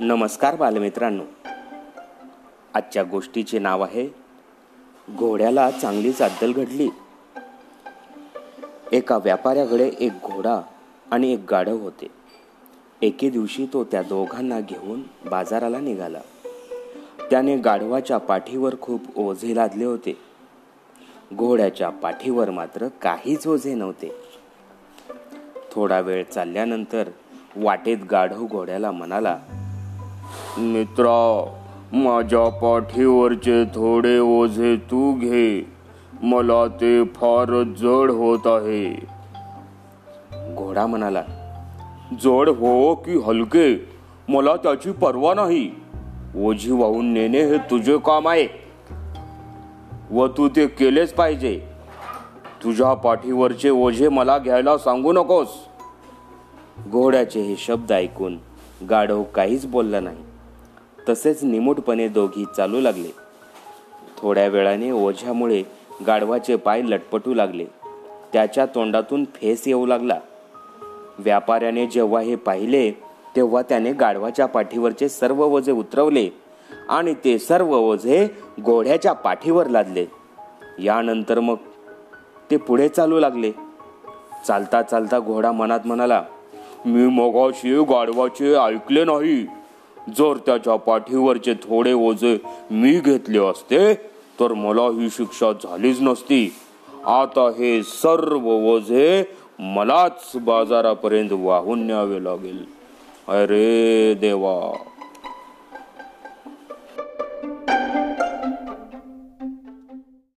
[0.00, 1.22] नमस्कार बालमित्रांनो.
[2.74, 4.08] आजच्या गोष्टीचे नाव आहे
[5.16, 6.88] घोड्याला चांगलीच अद्दल घडली.
[8.92, 10.60] एका व्यापाऱ्याकडे एक घोडा
[11.10, 12.06] आणि एक गाढव होते.
[13.02, 16.20] एके दिवशी तो त्या दोघांना घेऊन बाजाराला निघाला.
[17.30, 20.18] त्याने गाढवाच्या पाठीवर खूप ओझे लादले होते.
[21.34, 24.16] घोड्याच्या पाठीवर मात्र काहीच ओझे नव्हते.
[25.72, 27.08] थोडा वेळ चालल्यानंतर
[27.56, 29.38] वाटेत गाढव घोड्याला म्हणाला
[30.58, 31.52] मित्रा
[31.92, 35.66] माझ्या पाठीवरचे थोडे ओझे तू घे.
[36.22, 38.94] मला ते फार जड होत आहे.
[40.54, 41.22] घोडा म्हणाला
[42.12, 43.88] जड हो की हलके?
[44.28, 45.70] मला त्याची पर्वा नाही.
[46.36, 48.48] ओझी वाहून नेणे हे तुझे काम आहे.
[50.10, 51.60] व तू ते केलेच पाहिजे.
[52.64, 55.48] तुझ्या पाठीवरचे ओझे मला घ्यायला सांगू नकोस.
[56.90, 58.36] घोड्याचे हे शब्द ऐकून
[58.90, 60.24] गाढव काहीच बोलला नाही.
[61.08, 63.08] तसेच निमूटपणे दोघी चालू लागले.
[64.18, 65.62] थोड्या वेळाने ओझ्यामुळे
[66.06, 67.64] गाढवाचे पाय लटपटू लागले.
[68.32, 70.20] त्याच्या तोंडातून फेस येऊ लागला.
[71.18, 72.90] व्यापाऱ्याने जेव्हा हे पाहिले
[73.36, 76.28] तेव्हा त्याने गाढवाच्या पाठीवरचे सर्व ओझे उतरवले
[76.88, 78.28] आणि ते सर्व ओझे
[78.60, 80.06] घोड्याच्या पाठीवर लादले.
[80.78, 81.56] यानंतर मग
[82.50, 83.52] ते पुढे चालू लागले.
[84.46, 86.24] चालता चालता घोडा मनात म्हणाला
[86.86, 89.46] मी मगाशी गाढवाचे ऐकले नाही.
[90.18, 92.38] जर त्याच्या पाठीवरचे थोडे ओझे
[92.70, 93.94] मी घेतले असते
[94.40, 96.54] तर मला ही शिक्षा झालीच नसती.
[97.04, 99.24] आता हे सर्व ओझे
[99.58, 102.64] मलाच बाजारापर्यंत वाहून न्यावे लागेल.
[103.28, 104.85] अरे देवा!